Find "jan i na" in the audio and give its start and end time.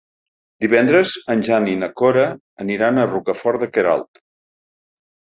1.49-1.89